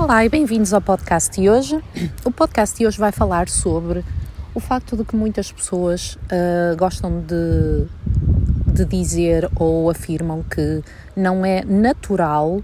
[0.00, 1.78] Olá e bem-vindos ao podcast de hoje.
[2.24, 4.02] O podcast de hoje vai falar sobre
[4.54, 7.84] o facto de que muitas pessoas uh, gostam de,
[8.72, 10.82] de dizer ou afirmam que
[11.14, 12.62] não é natural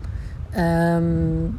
[0.56, 1.52] um,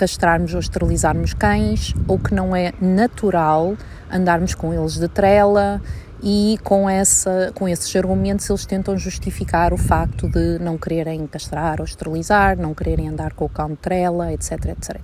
[0.00, 3.76] castrarmos ou esterilizarmos cães ou que não é natural
[4.10, 5.78] andarmos com eles de trela
[6.22, 11.80] e com, essa, com esses argumentos eles tentam justificar o facto de não quererem castrar
[11.80, 14.98] ou esterilizar, não quererem andar com o cão de trela, etc, etc.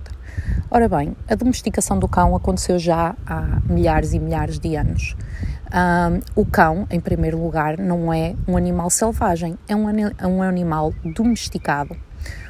[0.71, 5.15] Ora bem, a domesticação do cão aconteceu já há milhares e milhares de anos.
[5.71, 10.41] Um, o cão, em primeiro lugar, não é um animal selvagem, é um, é um
[10.41, 11.95] animal domesticado.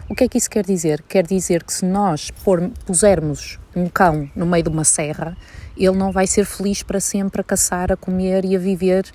[0.09, 1.03] O que é que isso quer dizer?
[1.07, 5.35] Quer dizer que se nós por, pusermos um cão no meio de uma serra,
[5.75, 9.05] ele não vai ser feliz para sempre a caçar, a comer e a viver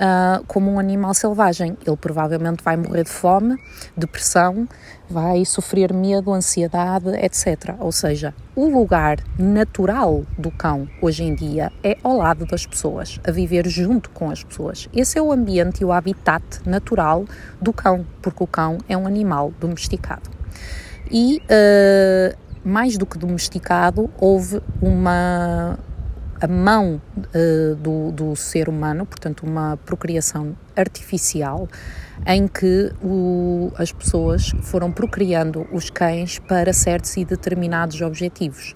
[0.00, 1.76] uh, como um animal selvagem.
[1.86, 3.56] Ele provavelmente vai morrer de fome,
[3.96, 4.66] depressão,
[5.08, 7.76] vai sofrer medo, ansiedade, etc.
[7.78, 13.20] Ou seja, o lugar natural do cão hoje em dia é ao lado das pessoas,
[13.26, 14.88] a viver junto com as pessoas.
[14.94, 17.24] Esse é o ambiente e o habitat natural
[17.60, 20.30] do cão, porque o cão é um animal domesticado.
[21.10, 25.78] E uh, mais do que domesticado, houve uma
[26.40, 31.68] a mão uh, do, do ser humano, portanto, uma procriação artificial,
[32.26, 38.74] em que o, as pessoas foram procriando os cães para certos e determinados objetivos.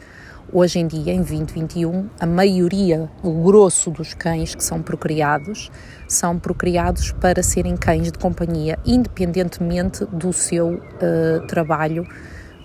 [0.53, 5.71] Hoje em dia, em 2021, a maioria, o grosso dos cães que são procriados,
[6.07, 12.07] são procriados para serem cães de companhia, independentemente do seu uh, trabalho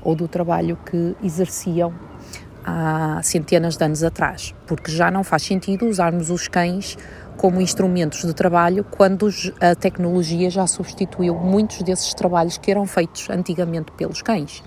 [0.01, 1.93] ou do trabalho que exerciam
[2.65, 6.97] há centenas de anos atrás, porque já não faz sentido usarmos os cães
[7.37, 9.29] como instrumentos de trabalho quando
[9.61, 14.61] a tecnologia já substituiu muitos desses trabalhos que eram feitos antigamente pelos cães.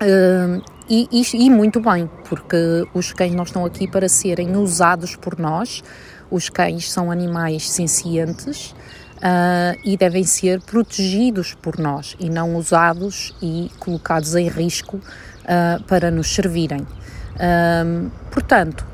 [0.00, 5.16] Uh, e, e, e, muito bem, porque os cães não estão aqui para serem usados
[5.16, 5.82] por nós,
[6.30, 8.74] os cães são animais sencientes
[9.18, 15.00] uh, e devem ser protegidos por nós e não usados e colocados em risco
[15.44, 16.86] uh, para nos servirem.
[18.30, 18.86] portanto,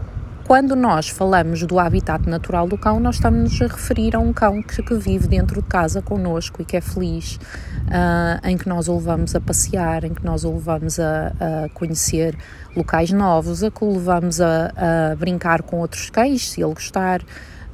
[0.48, 4.62] quando nós falamos do habitat natural do cão, nós estamos a referir a um cão
[4.62, 8.88] que, que vive dentro de casa connosco e que é feliz, uh, em que nós
[8.88, 12.34] o levamos a passear, em que nós o levamos a, a conhecer
[12.74, 14.72] locais novos, a que o levamos a,
[15.12, 17.20] a, brincar com outros cães, se ele gostar,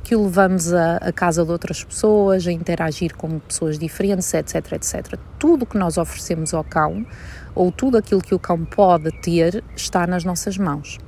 [0.02, 4.72] que o levamos a, a casa de outras pessoas, a interagir com pessoas diferentes, etc,
[4.72, 5.16] etc.
[5.38, 7.06] Tudo que nós oferecemos ao cão,
[7.54, 10.98] ou tudo aquilo que o cão pode ter, está nas nossas mãos.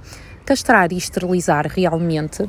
[0.45, 2.49] Castrar e esterilizar realmente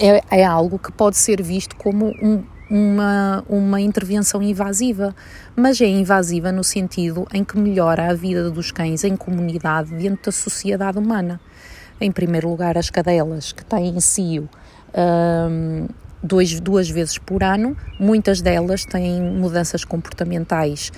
[0.00, 5.14] é, é algo que pode ser visto como um, uma, uma intervenção invasiva,
[5.56, 10.26] mas é invasiva no sentido em que melhora a vida dos cães em comunidade dentro
[10.26, 11.40] da sociedade humana.
[12.00, 14.48] Em primeiro lugar, as cadelas que têm cio
[14.94, 15.88] um,
[16.22, 20.92] dois, duas vezes por ano, muitas delas têm mudanças comportamentais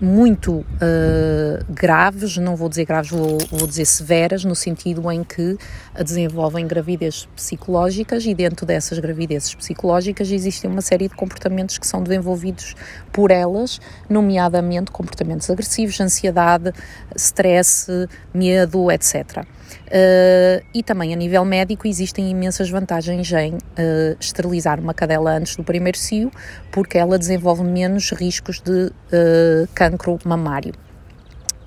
[0.00, 5.56] muito uh, graves, não vou dizer graves, vou, vou, dizer severas, no sentido em que
[5.94, 12.02] desenvolvem gravidezes psicológicas e dentro dessas gravidezes psicológicas existem uma série de comportamentos que são
[12.02, 12.74] desenvolvidos
[13.12, 16.72] por elas, nomeadamente comportamentos agressivos, ansiedade,
[17.16, 17.90] stress,
[18.34, 19.46] medo, etc.
[19.86, 25.56] Uh, e também a nível médico existem imensas vantagens em uh, esterilizar uma cadela antes
[25.56, 26.30] do primeiro cio,
[26.72, 30.74] porque ela desenvolve menos riscos de uh, cancro mamário.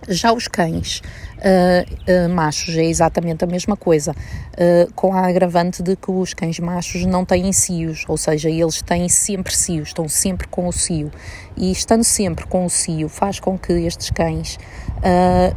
[0.09, 1.03] Já os cães
[1.37, 6.33] uh, uh, machos é exatamente a mesma coisa, uh, com a agravante de que os
[6.33, 10.71] cães machos não têm cios, ou seja, eles têm sempre cios, estão sempre com o
[10.73, 11.11] cio.
[11.55, 14.57] E estando sempre com o cio faz com que estes cães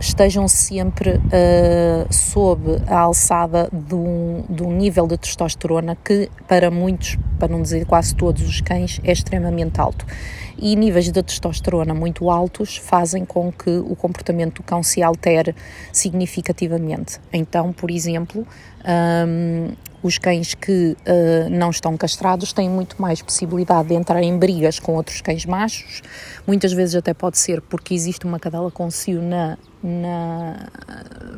[0.00, 1.20] estejam sempre
[2.10, 7.62] sob a alçada de um, de um nível de testosterona que, para muitos, para não
[7.62, 10.04] dizer quase todos os cães, é extremamente alto
[10.62, 15.56] e níveis de testosterona muito altos fazem com que o comportamento do cão se altere
[15.92, 17.18] significativamente.
[17.32, 18.46] Então, por exemplo,
[19.26, 19.72] um,
[20.02, 24.78] os cães que uh, não estão castrados têm muito mais possibilidade de entrar em brigas
[24.78, 26.02] com outros cães machos.
[26.46, 30.68] Muitas vezes até pode ser porque existe uma cadela com cio na, na,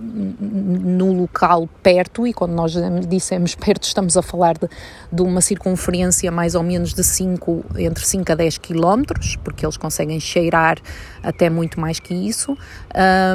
[0.01, 2.75] no local perto, e quando nós
[3.09, 4.69] dissemos perto, estamos a falar de,
[5.11, 9.77] de uma circunferência mais ou menos de 5, entre 5 a 10 quilómetros, porque eles
[9.77, 10.79] conseguem cheirar
[11.23, 12.57] até muito mais que isso,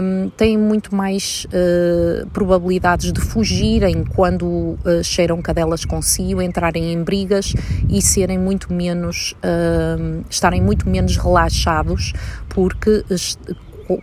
[0.02, 6.94] um, têm muito mais uh, probabilidades de fugirem quando uh, cheiram cadelas com cio, entrarem
[6.94, 7.54] em brigas
[7.90, 12.14] e serem muito menos, uh, estarem muito menos relaxados,
[12.48, 13.04] porque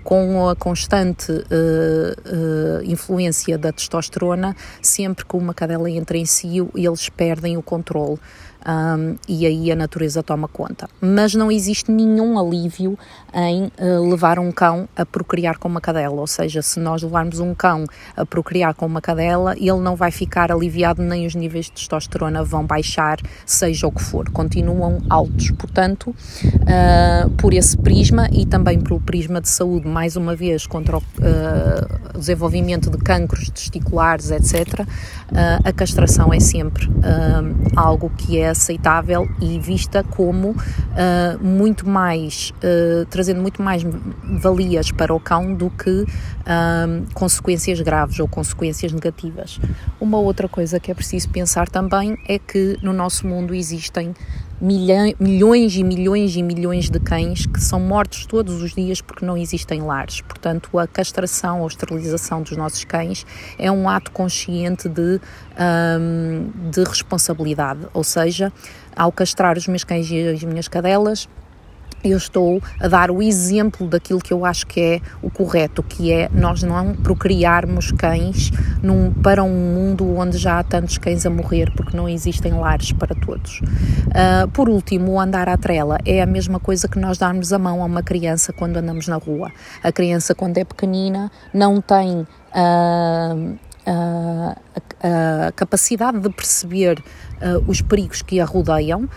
[0.05, 6.59] com a constante uh, uh, influência da testosterona, sempre que uma cadela entra em si,
[6.75, 8.19] eles perdem o controle
[8.67, 10.89] um, e aí a natureza toma conta.
[11.01, 12.99] Mas não existe nenhum alívio
[13.33, 17.39] em uh, levar um cão a procriar com uma cadela, ou seja, se nós levarmos
[17.39, 17.85] um cão
[18.17, 22.43] a procriar com uma cadela, ele não vai ficar aliviado, nem os níveis de testosterona
[22.43, 25.51] vão baixar, seja o que for, continuam altos.
[25.53, 30.97] Portanto, uh, por esse prisma e também pelo prisma de saúde, mais uma vez, contra
[30.97, 34.87] o uh, desenvolvimento de cancros testiculares, etc.,
[35.65, 36.89] a castração é sempre
[37.75, 40.57] algo que é aceitável e vista como uh,
[41.41, 43.83] muito mais, uh, trazendo muito mais
[44.41, 46.07] valias para o cão do que uh,
[47.15, 49.61] consequências graves ou consequências negativas.
[50.01, 54.15] Uma outra coisa que é preciso pensar também é que no nosso mundo existem
[54.61, 59.37] milhões e milhões e milhões de cães que são mortos todos os dias porque não
[59.37, 60.21] existem lares.
[60.23, 63.27] Portanto, a castração ou esterilização dos nossos cães
[63.59, 65.21] é um ato consciente de,
[66.01, 68.53] um, de responsabilidade, ou seja,
[68.95, 71.29] ao castrar os meus cães e as minhas cadelas,
[72.11, 76.13] eu estou a dar o exemplo daquilo que eu acho que é o correto, que
[76.13, 78.51] é nós não procriarmos cães
[78.83, 82.93] num, para um mundo onde já há tantos cães a morrer, porque não existem lares
[82.93, 83.61] para todos.
[83.61, 87.59] Uh, por último, o andar à trela é a mesma coisa que nós darmos a
[87.59, 89.51] mão a uma criança quando andamos na rua.
[89.83, 94.57] A criança, quando é pequenina, não tem uh, a,
[95.49, 97.03] a, capacidade de perceber
[97.37, 99.09] uh, os perigos que a rodeiam uh,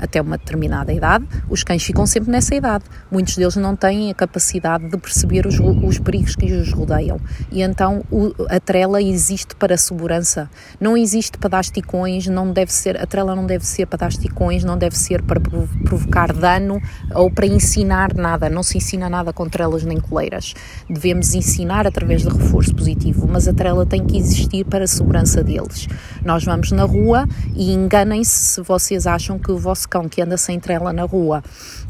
[0.00, 1.26] até uma determinada idade.
[1.48, 2.84] Os cães ficam sempre nessa idade.
[3.10, 7.20] Muitos deles não têm a capacidade de perceber os, os perigos que os rodeiam.
[7.50, 10.50] E então o, a trela existe para a segurança.
[10.80, 14.08] Não existe para dar esticões, não deve ser, a trela não deve ser para dar
[14.08, 16.80] esticões, não deve ser para provocar dano
[17.14, 18.48] ou para ensinar nada.
[18.48, 20.54] Não se ensina nada com trelas nem coleiras.
[20.88, 25.42] Devemos ensinar através de reforço positivo, mas a trela tem que existir para a segurança
[25.42, 25.86] deles.
[26.24, 30.36] Nós vamos na rua e enganem-se se vocês acham que o vosso cão que anda
[30.36, 31.42] sem trela na rua,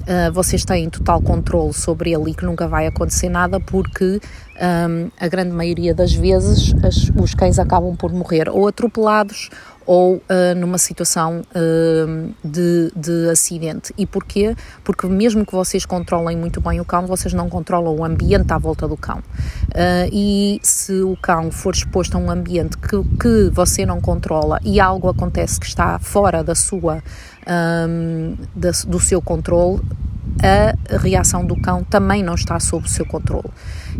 [0.02, 4.20] uh, vocês têm total controle sobre ele e que nunca vai acontecer nada, porque
[4.54, 9.50] um, a grande maioria das vezes as, os cães acabam por morrer ou atropelados
[9.86, 13.92] ou uh, numa situação uh, de, de acidente.
[13.98, 14.56] E porquê?
[14.82, 18.58] Porque mesmo que vocês controlem muito bem o cão, vocês não controlam o ambiente à
[18.58, 19.18] volta do cão.
[19.18, 24.58] Uh, e se o cão for exposto a um ambiente que, que você não controla
[24.64, 27.02] e algo acontece que está fora da sua,
[27.46, 29.82] um, da, do seu controle,
[30.42, 33.48] a reação do cão também não está sob o seu controle.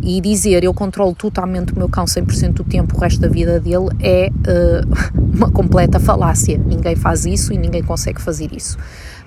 [0.03, 3.61] E dizer eu controlo totalmente o meu cão 100% do tempo, o resto da vida
[3.61, 6.59] dele, é uh, uma completa falácia.
[6.59, 8.77] Ninguém faz isso e ninguém consegue fazer isso.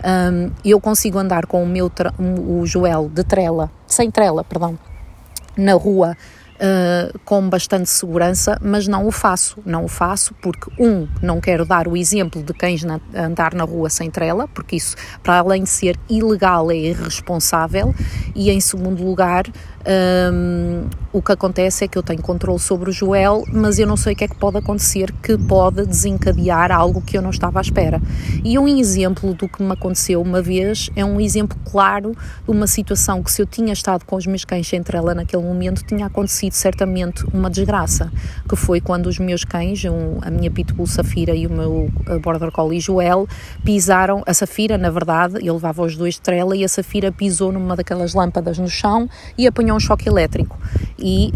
[0.03, 4.77] Um, eu consigo andar com o meu o Joel de trela, sem trela, perdão,
[5.57, 6.15] na rua
[6.57, 9.59] uh, com bastante segurança, mas não o faço.
[9.65, 13.63] Não o faço porque, um, não quero dar o exemplo de cães na, andar na
[13.63, 17.93] rua sem trela, porque isso, para além de ser ilegal, é irresponsável,
[18.37, 19.45] e em segundo lugar,
[20.31, 23.97] um, o que acontece é que eu tenho controle sobre o Joel, mas eu não
[23.97, 27.59] sei o que é que pode acontecer que pode desencadear algo que eu não estava
[27.59, 27.99] à espera.
[28.43, 32.67] E um exemplo do que me aconteceu uma vez é um exemplo claro de uma
[32.67, 36.05] situação que se eu tinha estado com os meus cães sem trela naquele momento, tinha
[36.05, 38.11] acontecido certamente uma desgraça,
[38.47, 41.89] que foi quando os meus cães, um, a minha Pitbull Safira e o meu
[42.21, 43.27] Border Collie Joel,
[43.63, 47.51] pisaram, a Safira na verdade, eu levava os dois de trela e a Safira pisou
[47.51, 50.57] numa daquelas lâmpadas no chão e apanhou um choque elétrico
[50.99, 51.31] e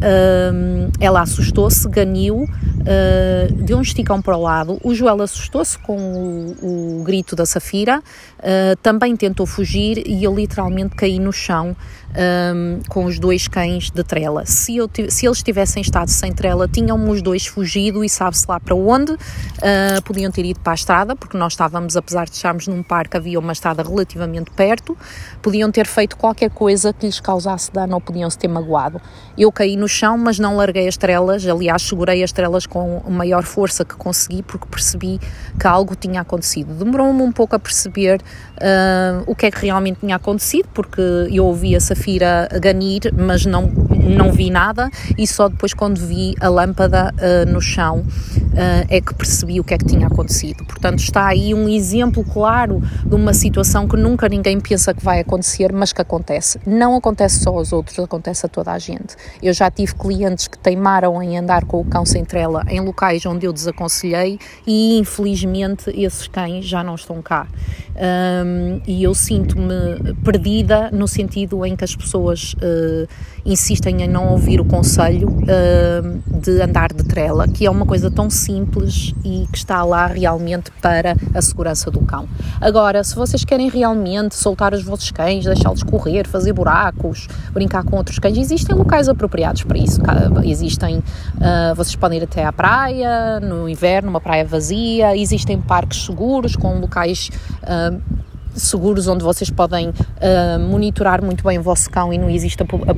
[0.54, 4.80] um, ela assustou-se, ganiu, uh, deu um esticão para o lado.
[4.84, 10.36] O Joel assustou-se com o, o, grito da Safira, uh, também tentou fugir e eu
[10.36, 11.76] literalmente caí no chão
[12.16, 14.46] um, com os dois cães de trela.
[14.46, 18.60] Se, eu, se eles tivessem estado sem trela, tinham os dois fugido e sabe-se lá
[18.60, 19.14] para onde.
[19.14, 23.18] Uh, podiam ter ido para a estrada, porque nós estávamos, apesar de estarmos num parque,
[23.18, 24.98] havia uma estrada relativamente perto.
[25.42, 29.02] Podiam ter feito qualquer coisa que lhes causasse dano ou podiam se ter magoado.
[29.38, 31.46] Eu caí no chão, mas não larguei as trelas.
[31.46, 35.20] Aliás, segurei as trelas com a maior força que consegui, porque percebi
[35.60, 36.74] que algo tinha acontecido.
[36.74, 38.22] Demorou-me um pouco a perceber
[38.58, 41.02] uh, o que é que realmente tinha acontecido, porque
[41.32, 43.70] eu ouvi essa Safira ganir, mas não
[44.10, 49.02] não vi nada e só depois quando vi a lâmpada uh, no chão uh, é
[49.02, 50.66] que percebi o que é que tinha acontecido.
[50.66, 55.20] Portanto, está aí um exemplo claro de uma situação que nunca ninguém pensa que vai
[55.20, 56.60] acontecer, mas que acontece.
[56.66, 59.16] Não acontece só aos outros, acontece a toda a gente.
[59.42, 63.26] Eu já tive clientes que teimaram em andar com o cão sem trela em locais
[63.26, 67.48] onde eu desaconselhei e infelizmente esses cães já não estão cá.
[67.96, 73.08] Um, e eu sinto-me perdida no sentido em que as pessoas uh,
[73.46, 78.10] insistem em não ouvir o conselho uh, de andar de trela, que é uma coisa
[78.10, 82.28] tão simples e que está lá realmente para a segurança do cão.
[82.60, 87.98] Agora, se vocês querem realmente soltar os vossos cães, deixá-los correr, fazer buracos, brincar com
[87.98, 90.02] outros cães, existem locais apropriados para isso.
[90.44, 96.06] Existem, uh, vocês podem ir até à praia, no inverno, uma praia vazia, existem parques
[96.06, 97.30] seguros com locais.
[97.64, 98.22] Uh,
[98.54, 102.66] seguros onde vocês podem uh, monitorar muito bem o vosso cão e não existe a,
[102.66, 102.96] a,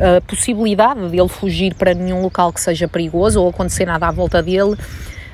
[0.00, 4.10] a, possibilidade de ele fugir para nenhum local que seja perigoso ou acontecer nada à
[4.10, 4.76] volta dele.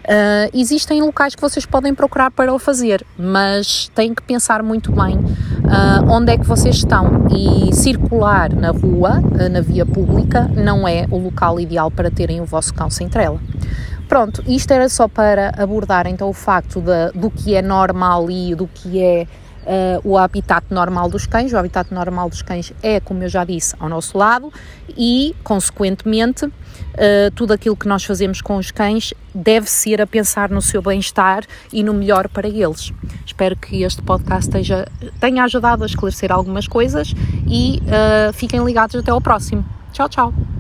[0.01, 4.91] Uh, existem locais que vocês podem procurar para o fazer, mas têm que pensar muito
[4.91, 10.51] bem uh, onde é que vocês estão e circular na rua, uh, na via pública,
[10.57, 13.39] não é o local ideal para terem o vosso cão sem trela.
[14.09, 18.55] Pronto, isto era só para abordar então o facto de, do que é normal e
[18.57, 19.27] do que é
[19.63, 21.53] uh, o habitat normal dos cães.
[21.53, 24.53] O habitat normal dos cães é, como eu já disse, ao nosso lado
[24.97, 26.53] e, consequentemente, uh,
[27.35, 31.45] tudo aquilo que nós fazemos com os cães deve ser a pensar no seu bem-estar
[31.73, 32.93] e no melhor para eles.
[33.25, 34.87] Espero que este podcast tenha,
[35.19, 37.15] tenha ajudado a esclarecer algumas coisas
[37.47, 39.65] e uh, fiquem ligados até ao próximo.
[39.93, 40.60] Tchau, tchau!